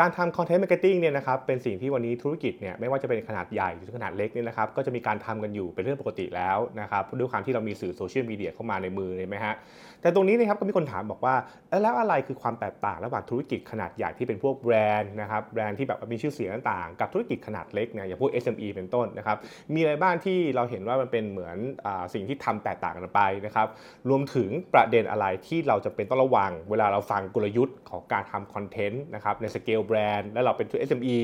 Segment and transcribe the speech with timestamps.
[0.00, 9.54] การทำ content marketing เนี่ยนะครับเป็นสิ่งที่วันนี้ธุรกิจเนี่ยไม่ว่าจะเป็นขนาดใหญ่หรือขนาดเล็กเนี่ยนะครับก็จะมีการทำกันอยู่เป็นเรื่องปกติแล้วนะครับด้วยความที่เรามีสื่อโซเชียลมีเดียเข้ามาในมือเลยไหมฮะ
[10.02, 11.34] แต่ตรงนี้นะครับก็มีคนถามบอกว่า
[11.82, 19.36] แล้วอะไรคือความแตกต่างระหว่างธุรกิจขนาดใหญ่ที่เป็นพวกแบรนด์นะครับแบรนด์ที่แบบมีชื่อเสียงต่างๆ กับธุรกิจขนาดเล็กเนี่ยอย่างพวก SME เป็นต้นนะครับ
[19.74, 21.56] มีอะไรบ้างที่เราเห็นว่ามันเป็นเหมือน
[21.86, 23.66] อสิ่งที่ทำแตกต่างกันไปนะครับ
[24.08, 31.18] รวมถึงประเด็นอะไรที่เราจะเป็นต้องระวัง เวลาเราฟังกลยุทธ์ของการทำคอนเทนต์นะครับในสเกลแบรนด์แล้วเราเป็น SME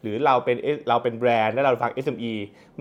[0.00, 0.56] หรือเราเป็น
[0.88, 2.32] เราเป็นแบรนด์แล้วเราฟัง SME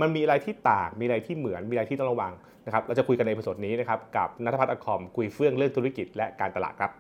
[0.02, 2.34] มันมีอะไรที่ต่างมีอะไรที่เหมือนมีอะไรที่ต้องระวัง
[2.66, 6.92] นะครับเราจะคุยกันในประสดนี้นะครับกับนัทพัฒน์อคอมคุยเฟื่องเรื่องธุรกิจและการตลาดครับ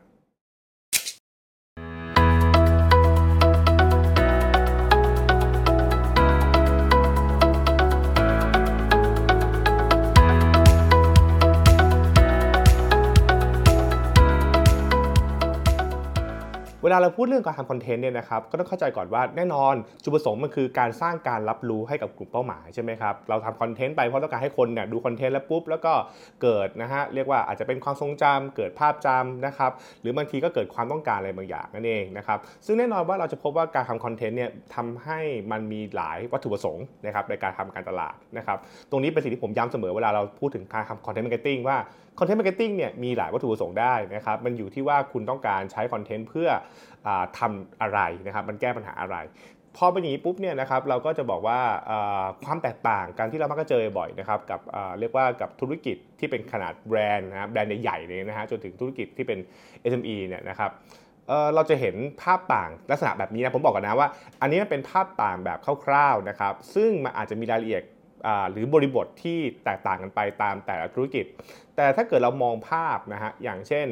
[16.84, 25.94] เวลาเราพูดเรื่องการทำคอนเทนต์เนี่ยนะครับก็ต้องเข้าใจก่อนว่าแน่นอนจุดประสงค์มันคือการสร้างการรับรู้ให้กับกลุ่มเป้าหมายใช่ไหมครับเราทำคอนเทนต์ไปเพราะต้องการให้คนเนี่ยดูคอนเทนต์แล้วปุ๊บแล้วก็
[26.42, 35.20] เกิดนะฮะเรียกว่าอาจจะเป็นความทรงจำเกิดภาพจำนะครับหรือบางทีก็เกิดความต้องการอะไรบางอย่างนั่นเองนะครับซึ่งแน่นอนว่าเราจะพบว่าการทำคอนเทนต์เนี่ยทำให้
[35.52, 38.58] มันมีหลายวัตถุประสงค์นะครับในการทำการตลาดนะครับ
[38.92, 41.80] ตรงนี้เป็นสิ่งที่ผมย้ำเสมอเวลาเราพูดถึงการทำ content marketing ว่า
[42.22, 46.50] content marketing เนี่ยมีหลายวัตถุประสงค์ได้นะครับมันอยู่ที่ว่าคุณต้องการใช้คอนเทนต์เพื่อ
[47.40, 49.18] ทำอะไรนะครับมันแก้ปัญหาอะไร
[49.78, 51.60] พอเป็นอย่างนี้ปุ๊บเนี่ยนะครับเราก็จะบอกว่า
[52.46, 54.60] ความแตกต่างการที่เรามักจะเจอบ่อยนะครับกับ
[55.00, 59.40] เรียกว่ากับธุรกิจที่เป็นขนาดแบรนด์นะแบรนด์ใหญ่ๆเลยนะฮะจนถึงธุรกิจที่เป็น
[59.92, 60.72] SME เนี่ยนะครับ
[61.56, 64.10] เราจะเห็นภาพต่างลักษณะแบบนี้นะผมบอกกันนะว่า
[64.42, 67.84] อันนี้เป็นภาพต่างแบบคร่าวๆนะครับซึ่งมันอาจจะมีรายละเอียด
[68.52, 71.26] หรือบริบทที่แตกต่างกันไปตามแต่ละธุรกิจ
[71.76, 73.88] แต่ถ้าเกิดเรามองภาพนะฮะอย่างเช่น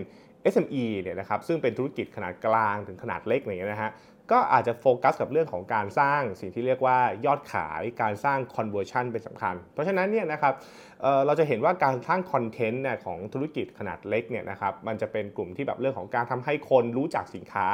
[0.53, 3.91] SME เนี่ยนะครับซึ่งเป็นธุรกิจขนาดกลางถึงขนาดเล็กอย่างเงี้ยนะฮะ
[4.31, 10.53] ก็อาจจะโฟกัสกับเรื่องของการสร้างสิ่งที่เรียกว่ายอดขายการสร้าง conversion เป็นสำคัญ เพราะฉะนั้นเนี่ยนะครับ
[11.01, 17.67] เเราจะเห็นว่าการสร้างคอนเทนต์เนี่ยของธุรกิจขนาดเล็กเนี่ยนะครับมันจะเป็นกลุ่มที่แบบเรื่องของการทำให้คนรู้จักสินค้า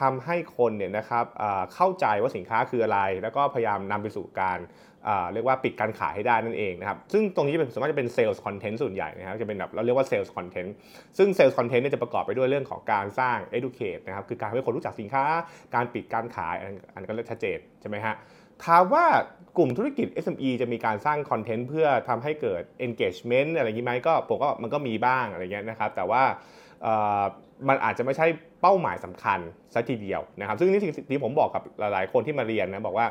[0.00, 1.24] ทำให้คนเนี่ยนะครับ
[1.74, 4.58] เข้าใจว่าสินค้าคืออะไร แล้วก็พยายามนำไปสู่การ
[5.32, 10.74] เรียกว่าปิดการขายให้ได้นั่นเองนะครับซึ่งตรงนี้เป็นส่วนมากจะเป็น sales content ส่วนใหญ่นะครับจะเป็นแบบเราเรียกว่า sales content
[11.18, 15.24] ซึ่ง sales content เนี่ยจะประกอบไปด้วยเรื่องของการสร้าง educate นะครับคือการให้คนรู้จักสินค้า
[15.74, 16.54] การปิดการขาย
[16.94, 18.14] อันก็เริ่มชัดเจนใช่ไหมฮะ
[18.64, 19.04] ถามว่า
[19.58, 26.22] กลุ่มธุรกิจ SME จะมีการสร้างคอนเทนต์เพื่อทำให้เกิด engagement อะไรอย่างนี้ไหมก็ผมก็มันก็มีบ้างอะไรเงี้ยนะครับแต่ว่า
[27.68, 28.26] มันอาจจะไม่ใช่
[28.62, 29.38] เป้าหมายสำคัญ
[29.74, 33.06] ซะทีเดียวนะครับ ซึ่งนี่สิ่งที่ผมบอกกับหลายๆ คนที่มาเรียนนะบอกว่า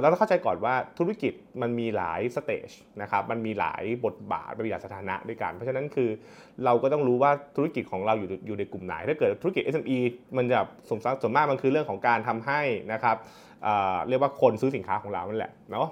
[0.00, 1.32] เราต้องเข้าใจก่อนว่าธุรกิจ
[1.62, 2.68] มันมีหลายสเตจ
[3.02, 6.08] นะครับมันมีหลายบทบาทมีหลายสถานะด้วยกัน เพราะฉะนั้นคือ
[6.64, 9.98] เราก็ต้องรู้ว่าธุรกิจของเราอยู่อยู่ในกลุ่มไหน ถ้าเกิดธุรกิจ SME
[10.36, 12.60] มันจะสมส่วนมากมันคือเรื่องของการทำให้
[12.92, 13.16] นะครับ
[14.08, 15.88] เรียกว่าคนซื้อสินค้าของเรานั่นแหละเนาะ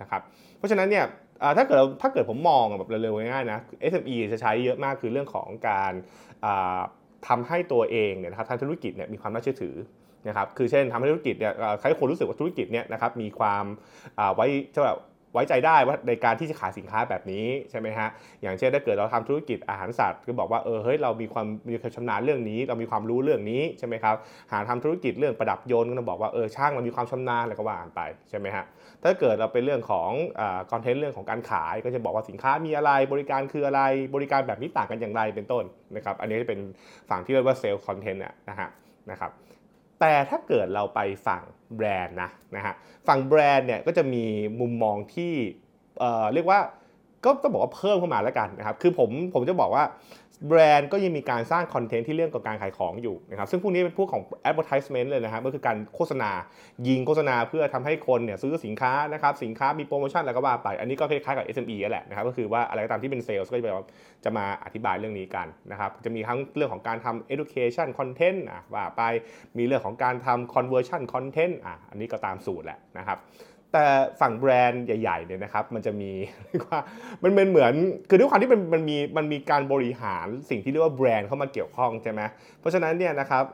[0.00, 0.20] นะครับ
[0.58, 1.04] เพราะฉะนั้นเนี่ย
[1.56, 3.60] ถ้าเกิดถ้าเกิดผมมองแบบเร็วๆง่ายๆนะ
[3.92, 5.92] SME จะใช้เยอะมากคือเรื่องของการ
[7.26, 9.74] ทำให้ตัวเองเนี่ยนะครับทางธุรกิจเนี่ยมีความน่าเชื่อถือ
[10.28, 13.64] นะครับคือเช่นทำให้ธุรกิจเนี่ยใครคนรู้สึกว่าธุรกิจเนี่ยนะครับมีความ
[14.36, 14.84] ไว้เท่า
[15.32, 18.08] ไว้ใจได้ว่าในการที่จะขายสินค้าแบบนี้ใช่ไหมฮะ
[18.42, 24.16] อย่างเช่นถ้าเกิดเราทำธุรกิจอาหารสัตว์ก็บอกว่าเออเฮ้ยเรามีความมีความชำนาญเรื่องนี้ เรามีความรู้เรื่องนี้ใช่ไหมครับ
[24.52, 28.64] หาทำธุรกิจเรื่องประดับยนต์ก็ต้องบอกว่าเออช่างเรามีความชำนาญอะไรก็ว่าไปใช่ไหมฮะ
[29.02, 30.10] ถ้าเกิดเราเป็นเรื่องของ
[30.70, 33.80] คอนเทนต์เรื่องของการขาย ก็จะบอกว่าสินค้ามีอะไรบริการคืออะไร
[34.14, 35.64] บริการแบบนี้ต่างกันอย่างไรเป็นต้น
[35.96, 36.60] นะครับอันนี้จะเป็น
[37.10, 38.68] ฝั่งที่เรียกว่า sales content นะฮะ
[39.10, 39.30] นะครับ
[40.00, 41.42] แต่ถ้าเกิดเราไปฝั่ง
[41.76, 42.74] แบรนด์นะนะฮะ
[43.08, 44.24] ฝั่งแบรนด์เนี่ยก็จะมี
[44.60, 45.32] มุมมองที่
[46.00, 46.60] เอ่อเรียกว่า
[47.24, 49.84] ก็ต้องบอกว่าเพิ่มเข้ามาแล้วกันนะครับคือผมผมจะบอกว่า
[50.46, 56.30] แบรนด์ก็ยังมีการสร้างคอนเทนต์ที่เรื่องของการขายของอยู่นะครับซึ่งพวกนี้เป็นพวกของ advertisement เลยนะครับก็คือการโฆษณา
[56.88, 63.72] ยิงโฆษณาเพื่อทำให้คนเนี่ยซื้อสินค้านะครับสินค้ามีโปรโมชั่นอะไรก็ว่าไป อันนี้ก็คล้ายๆกับ SME แหละนะครับก็คือว่าอะไรก็ตามที่เป็นเซลล์ก็จะ
[64.24, 69.02] จะมาอธิบายเรื่องนี้กันนะครับจะมีทั้งเรื่องของการทำ education content อะว่าไป
[69.58, 73.18] มีเรื่องของการทำ conversion content อะอันนี้ก็ตามสูตรแหละนะครับ
[73.72, 73.86] แต่
[74.20, 76.10] ฝั่งแบรนด์ใหญ่ๆเนี่ยนะครับมันจะมี
[76.48, 76.80] เรียกว่า
[77.22, 77.74] มันเป็นเหมือน
[78.08, 82.20] คือด้วยความที่มันมันมีมันมีการบริหารสิ่งที่เรียกว่าแบรนด์เข้ามาเกี่ยวข้องใช่ไหม
[82.60, 83.44] เพราะฉะนั้นเนี่ยนะครับ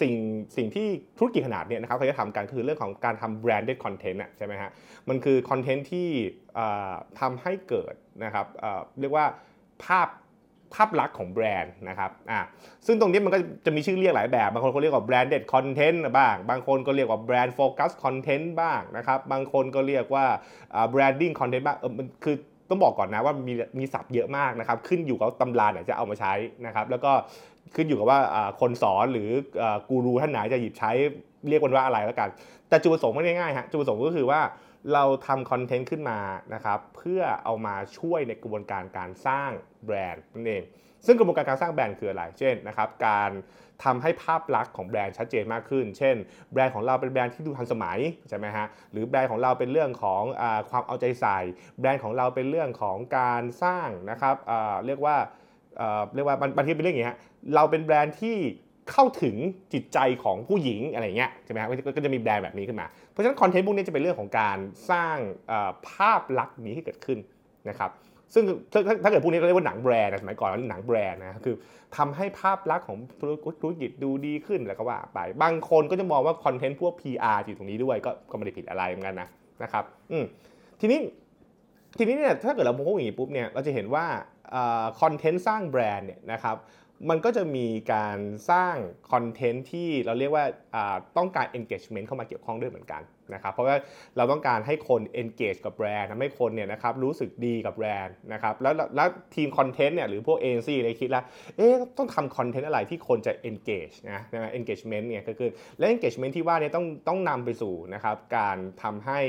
[0.00, 0.14] สิ่ง
[0.56, 0.86] สิ่งที่
[1.18, 4.70] ธุรกิจขนาดเนี่ยนะครับเขาจะทำกันคือเรื่องของการทำ brand content ใช่ไหมฮะ
[5.08, 6.08] มันคือคอนเทนต์ที่
[7.20, 7.94] ทำให้เกิด
[8.24, 8.46] นะครับ
[9.00, 9.26] เรียกว่า
[9.84, 10.08] ภาพ
[10.74, 12.40] ภาพลักษณ์ของแบรนด์นะครับอ่า
[12.86, 20.24] ซึ่งตรงนี้มันก็จะมีชื่อเรียกหลายแบบ บางคนเขาเรียกว่า branded content บ้าง บางคนก็เรียกว่า brand focus content บ้างนะครับ บางคนก็เรียกว่า
[20.90, 22.36] branding content บ้างเออมันคือ
[22.68, 26.32] ต้องบอกก่อนนะว่ามีมีศัพท์เยอะมากนะครับ ขึ้นอยู่กับตำราไหนจะเอามาใช้
[26.66, 27.12] นะครับ แล้วก็
[27.76, 28.20] ขึ้นอยู่กับว่า
[28.60, 29.28] คนสอนหรือ
[29.88, 30.90] กูรูท่านไหนจะหยิบใช้
[31.48, 32.28] เรียกมันว่าอะไรแล้วกัน
[32.68, 34.40] แต่จุดประสงค์ไม่ง่ายฮะจุดประสงค์ก็คือว่า
[34.94, 36.18] เราทำคอนเทนต์ขึ้นมา
[36.54, 39.50] นะครับเพื่อเอามาช่วยในกระบวนการการสร้าง
[39.84, 40.62] แบรนด์นั่นเอง
[41.06, 43.30] ซึ่งกระบวนการการสร้างแบรนด์คืออะไร เช่นนะครับ การ
[43.84, 46.16] ทำให้ภาพลักษณ์ของแบรนด์ชัดเจนมากขึ้น เช่น
[46.52, 47.98] แบรนด์ของเราเป็นแบรนด์ที่ดูทันสมัย
[48.28, 51.38] ใช่ไหมฮะ หรือแบรนด์ของเราเป็นเรื่องของอความเอาใจใส่
[51.80, 54.36] แบรนด์ของเราเป็นเรื่องของการสร้างนะครับ
[54.86, 55.16] เรียกว่า
[56.14, 57.18] เรียกว่าบางทีเป็นเรื่องอย่างนี้ฮะ
[57.54, 58.38] เราเป็นแบรนด์ที่
[58.90, 59.36] เข้าถึง
[59.72, 64.58] จิตใจของผู้หญิงอะไรเงี้ยใช่ไหมครับก็จะมีแบรนด์แบบนี้ขึ้นมา เพราะฉะนั้นคอนเทนต์พวกนี้จะเป็นเรื่องของการ
[64.90, 65.16] สร้าง
[65.90, 67.18] ภาพลักษณ์นี้ให้เกิดขึ้น
[67.68, 67.90] นะครับ
[68.34, 68.44] ซึ่ง
[69.02, 71.56] ถ้าเกิดพวกนี้ก็เรียกว่าหนังแบรนด์สมัยก่อนแล้วหนังแบรนด์นะคือ
[71.96, 79.28] ทำให้ภาพลักษณ์ของธุรกิจดูดีขึ้นแล้วก็ว่าไปบางคนก็จะมองว่าคอนเทนต์พวก PR อยู่ตรงนี้ด้วยก็ก็ไม่ได้ผิดอะไรเหมือนกันนะ
[79.62, 80.24] นะครับอืม
[80.80, 81.00] ทีนี้
[81.98, 84.04] ทีนี้เนี่ยถ้าเกิดเรามองอย่างนี้ปุ๊บเนี่ยเราจะเห็นว่า
[85.00, 86.56] คอนเทนต์สร้างแบรนด์เนี่ยนะครับ
[87.10, 88.18] มันก็จะมีการ
[88.50, 88.76] สร้าง
[89.12, 90.44] คอนเทนต์ที่เราเรียกว่า
[91.18, 93.02] ต้องการ engagement เข้ามาเกี่ยวข้องด้วยเหมือนกัน
[93.34, 93.76] นะครับเพราะว่า
[94.16, 101.24] เราต้องการให้คน engage กับแบรนด์ทำให้คนเนี่ยนะครับรู้สึกดีกับแบรนด์นะครับแล้วแล้วทีมคอนเทนต์เนี่ยหรือพวกเอเจนซี่เลยคิดแล้ว
[101.56, 109.20] เอ๊ะต้องทำคอนเทนต์อะไรที่คนจะ engage นะนะ engagement เนี่ยก็คือและ engagement ที่ว่าเนี่ยต้องต้องนำไปสู่นะครับการทำให้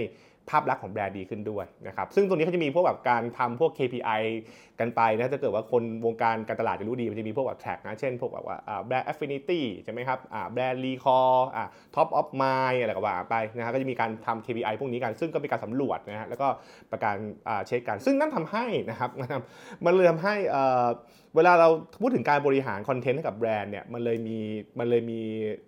[0.49, 4.21] ภาพลักษณ์ของแบรนด์ดีขึ้นด้วยนะครับซึ่งตรงนี้เขาจะมีพวกแบบการทำพวก KPI
[4.79, 8.57] กันไปนะถ้าเกิดว่าคนวงการการตลาดจะรู้ดีมันจะมีพวกแบบแท็กนะเช่นพวกแบบว่า
[8.87, 10.19] แบรนด์ affinity ใช่ไหมครับ
[10.53, 11.37] แบรนด์ recall
[11.95, 16.47] top of mind อะไรก็ว่าไปนะฮะก็จะมีการทำ KPI พวกนี้กัน ซึ่งก็เป็นการสำรวจนะฮะแล้วก็
[16.91, 17.15] ประการ
[17.67, 19.09] เช็คกัน ซึ่งนั่นทำให้นะครับ
[19.85, 20.35] มันเลยทำให้
[21.35, 21.69] เวลาเรา
[22.01, 24.39] พูดถึงการบริหารคอนเทนต์ให้กับแบรนด์เนี่ยมันเลยมี
[24.79, 25.19] มันเลยมี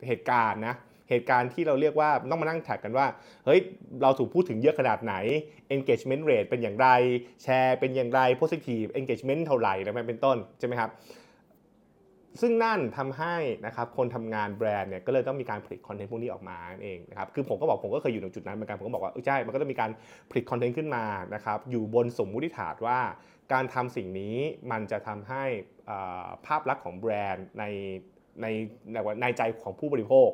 [0.07, 0.75] เหตุการณ์นะ
[1.10, 3.06] เหตุการณ์ที่เราเรียกว่าต้องมานั่ง track กันว่า
[3.46, 3.60] เฮ้ย
[4.02, 5.16] เราถูกพูดถึงเยอะขนาดไหน
[5.75, 6.88] engagement rate เป็นอย่างไร
[7.44, 10.92] แชร์เป็นอย่างไร positive engagement เท่าไหร่แล้วมันเป็นต้นใช่ไหมครับ
[12.42, 13.36] ซึ่งนั่นทำให้
[13.66, 19.92] นะครับคนทำงานแบรนด์เนี่ยก็เลยต้องมีการผลิตคอนเทนต์พวกนี้ออกมาเองนะครับคือผมก็บอกผมก็เคยอยู่ในจุดนั้นเหมือนกันผมก็บอกว่าใช่มันก็ต้องมีการ
[20.30, 23.00] ผลิตคอนเทนต์ขึ้นมานะครับอยู่บนสมมุติฐานว่า
[23.54, 24.36] การทำสิ่งนี้
[24.72, 25.44] มันจะทำให้
[26.46, 27.63] ภาพลักษณ์ของแบรนด์ใน
[28.42, 28.48] ใน
[29.22, 30.30] ในใจของผู้บริโภค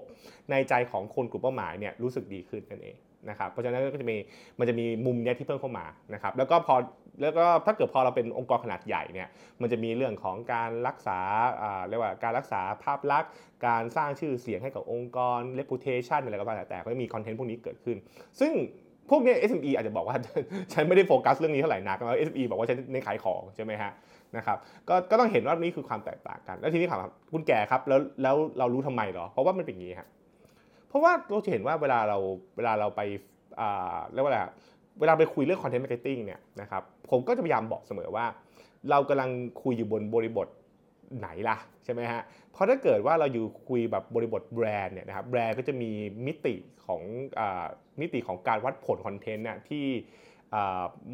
[0.51, 2.95] ในใจของคนกลุ่มเป้าหมายเนี่ยรู้สึกดีขึ้นนั่นเอง
[3.29, 4.17] นะครับเพราะฉะนั้นก็จะมี
[4.59, 6.75] มันจะมีมุมเนี้ยที่เพิ่มเข้ามานะครับแล้วก็พอ
[7.21, 9.27] แล้วก็ถ้าเกิดพอเราเป็นองค์กรขนาดใหญ่เนี่ย
[9.61, 11.19] มันจะมีเรื่องของการรักษา
[11.87, 13.31] เรียกว่าการรักษาภาพลักษณ์
[13.67, 17.97] การสร้างชื่อเสียงให้กับองค์กร reputation อะไรก็ตามแต่ก็มีคอนเทนต์พวกนี้เกิดขึ้น
[18.39, 18.53] ซึ่ง
[19.11, 20.15] พวกนี้ SME อาจจะบอกว่า
[20.73, 23.91] ฉันไม่ได้โฟกัสเรื่องนี้เท่าไหร่นักแล้ว SME บอกว่าฉันเน้นขายของใช่ไหมฮะ
[24.37, 24.57] นะครับ
[24.89, 26.99] ก็ก็ต้องเห็นว่านี่คือความแตกต่างกัน แล้วทีนี้ถาม
[27.33, 30.07] คุณแก่ครับแล้วแล้วเรารู้ทำไมหรอ เพราะว่ามันเป็นอย่างนี้ครับ
[30.89, 32.17] เพราะว่าเราจะเห็นว่าเวลาเรา
[32.57, 33.01] เวลาเราไป
[33.59, 34.39] อ่าเรียกว่าอะไร
[34.99, 38.25] เวลาไปคุยเรื่อง content marketing เนี่ยนะครับผมก็จะพยายามบอกเสมอว่า
[38.89, 39.29] เรากำลัง
[39.63, 40.47] คุยอยู่บนบริบท
[41.19, 42.21] ไหนล่ะใช่ไหมฮะ
[42.51, 45.91] เพราะถ้าเกิดว่าเราอยู่คุยแบบบริบทแบรนด์เนี่ยนะครับแบรนด์ก็จะมี
[46.25, 46.55] มิติ
[46.85, 47.01] ของ
[47.39, 47.41] อ
[48.01, 49.85] มิติของการวัดผลคอนเทนต์เนี่ยที่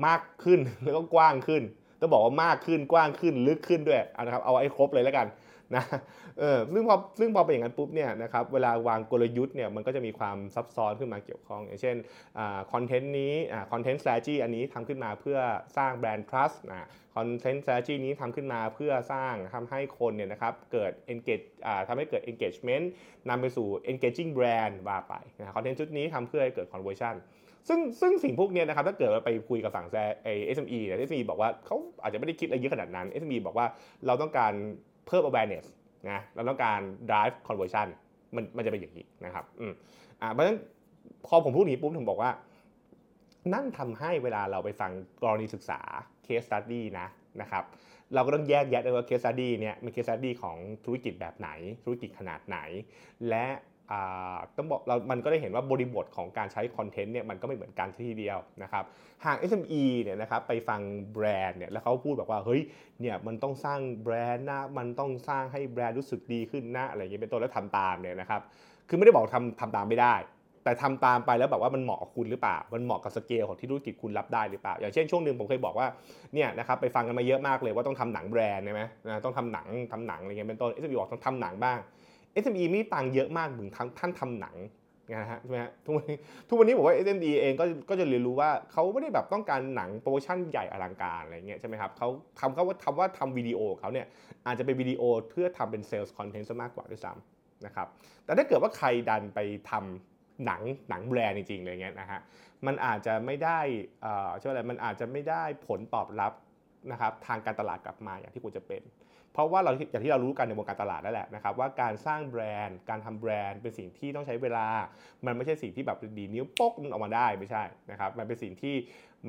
[0.07, 1.63] มากขึ้นแล้วก็กว้างขึ้น
[1.99, 5.27] ต้องบอกว่ามากขึ้นกว้างขึ้นลึกขึ้นด้วยนะครับเอาไอ้ครบเลยแล้วกัน
[5.75, 5.84] นะ
[6.40, 11.96] เออซึ่งพอซึ่งพอเป็นอย่างนั้นปุ๊บเนี่ยนะครับเวลาวางกลยุทธ์เนี่ยมันก็จะมีความซับซ้อนขึ้นมาเกี่ยวข้อง อย่างเช่น
[12.74, 13.34] คอนเทนต์นี้
[13.72, 15.38] คอนเทนต์ strategy อันนี้ทำขึ้นมาเพื่อ
[15.78, 21.46] สร้างแบรนด์ trust นะคอนเทนต์ strategy นี้ทำขึ้นมาเพื่อสร้างทำให้คนเนี่ยนะครับเกิด engage
[21.88, 22.86] ทำให้เกิด engagement
[23.30, 27.18] นำไปสู่ engaging brand ว่าไปนะคอนเทนต์ชุดนี้ทำเพื่อให้เกิด conversion
[27.69, 33.68] ซึ่งซึ่งสิ่งพวกนี้นะครับถ้าเกิดเราไปคุยกับฝั่ง SME เนี่ย SME บอกว่าเขาอาจจะไม่ได้คิดอะไรเยอะขนาดนั้น SME บอกว่า
[34.07, 34.54] เราต้องการ
[35.07, 35.66] เพิ่ม awareness
[36.09, 37.87] นะเราต้องการ drive conversion
[38.35, 39.73] มันมันจะเป็นอย่างนี้นะครับอืม
[40.21, 40.57] อ่าเพราะฉะนั้น
[41.28, 42.31] พอผมพูดนี้ปุ๊บผมบอกว่า
[43.54, 44.92] นั่นทำให้เวลาเราไปฟัง
[45.23, 45.80] กรณีศึกษา
[46.26, 47.07] case study นะ
[47.42, 47.64] นะครับ
[48.14, 51.49] เราก็ต้องแยกแยะด้วยว่า case study เนี่ยเป็น case study ของธุรกิจแบบไหน
[51.83, 52.57] ธุรกิจขนาดไหน
[53.30, 53.45] และ
[54.57, 58.83] ต้องบอกเรามันก็ได้เห็นว่าบริบทของการใช้คอนเทนต์เนี่ยมันก็ไม่เหมือนกันทีเดียวนะครับ
[59.25, 60.81] หาก SME เนี่ยนะครับไปฟัง
[61.13, 62.61] แบรนด์เนี่ยแล้วเขาพูดแบบว่าเฮ้ย
[63.01, 68.41] เนี่ยมันต้องสร้างแบรนด์นะมันต้องสร้างให้แบรนด์รู้สึกดีขึ้นนะอะไรอย่างเงี้ยเป็นต้นแล้วทำตามเนี่ยนะครับ
[68.89, 70.15] คือไม่ได้บอกทำทำตามไม่ได้
[70.63, 75.87] แต่ทำตามไปแล้วแบบว่ามันเหมาะกับคุณหรือเปล่า มันเหมาะกับสเกลของที่ธุรกิจคุณรับได้หรือเปล่า อย่างเช่นช่วงหนึ่งผมเคยบอกว่า
[76.33, 81.79] เนี่ยนะครับไปฟังกันมาเยอะมากเลยว่าต้องทำหนังแบรนด์ใช่ไหมนะต้องทำหนังทำหนังอะไรเงี้ยเป็นต้น SME บอกต้องทำหนังบ้าง
[82.44, 84.57] SME มีตังเยอะมากถึงขั้นทำหนัง
[85.21, 86.17] นะฮะใช่ไหมฮะทุกวันนี้
[86.47, 92.07] ทุกวันนี้บอกว่า SME เองก็ก็จะเรียนรู้ว่าเขาไม่ได้แบบต้องการหนัง production ใหญ่อลังการอะไรเงี้ยใช่ไหมครับเขา
[92.39, 94.07] ทำเขาว่าทำว่าทำวิดีโอเขาเนี่ย
[94.47, 97.87] อาจจะเป็นวิดีโอเพื่อทำเป็น sales content ซะมากกว่าด้วยซ้ำนะครับ
[98.25, 99.39] แต่ถ้าเกิดว่าใครดันไป
[99.69, 102.19] ทำหนังหนังแบรนด์จริงๆเลยเงี้ยนะฮะ
[102.65, 103.59] มันอาจจะไม่ได้
[104.01, 106.33] เอ่อช่วยอะไรมันอาจจะไม่ได้ผลตอบรับ
[106.91, 108.81] นะครับทางการตลาดกลับมาอย่างที่ควรจะเป็น
[109.37, 114.67] เพราะว่าเราอย่างที่เรารู้กันในวงการตลาดนั่นแหละนะครับว่าการสร้างแบรนด์ การทำแบรนด์เป็นสิ่งที่ต้องใช้เวลา
[115.25, 118.75] มันไม่ใช่สิ่งที่แบบดีนิ้วปกมันออกมาได้ไม่ใช่นะครับมันเป็นสิ่งที่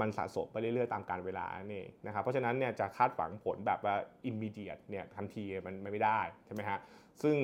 [0.00, 3.94] มันสะสมไปเรื่อยๆตามการเวลานั่นเองนะครับเพราะฉะนั้นเนี่ยจะคาดหวังผลแบบว่า
[4.30, 6.78] immediate เนี่ยทันทีมันไม่ได้ใช่ไหมฮะ
[7.22, 7.36] ซึ่ง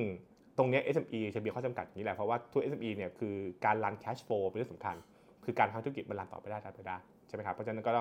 [0.58, 4.96] ตรงเนี้ย SME จะมีข้อจำกัดอย่างนี้แหละเพราะว่าตัว SME เนี่ยคือการรัน cash flow เป็นเรื่องสำคัญ
[5.44, 6.96] คือการทำธุรกิจมันรันต่อไปได้ต่อไปได้
[7.28, 7.92] ใช่ไหมครับเพราะฉะนั้นก็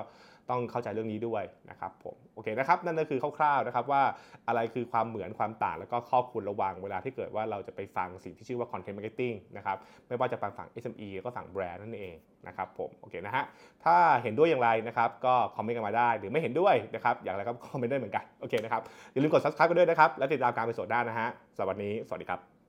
[0.50, 4.04] ต้องเข้าใจเรื่องนี้ด้วยนะครับผมโอเคนะครับนั่นก็คือคร่าวๆนะครับว่า
[4.48, 9.78] อะไรคือความเหมือนความต่างแล้วก็ข้อควรระวังเวลาที่เกิดว่าเราจะไปฟังสิ่งที่ชื่อว่า content marketing นะครับ
[10.08, 12.16] ไม่ว่าจะฟังฝั่ง SME ก็ฝั่งแบรนด์นั่นเอง
[12.48, 13.44] นะครับผมโอเคนะฮะ
[13.84, 22.63] ถ้าเห็นด้วยอย่างไรนะครับก็คอมเมนต์กันมาได้ หรือไม่เห็นด้วยนะครับอย่างไรก็คอมเมนต์ได้เหมือนกันโอเคนะครับอย่าลืมกด subscribe กันด้วยนะครับแล้วติดตามการไปสดได้นะฮะสำหรับวันนี้สวัสดีครับ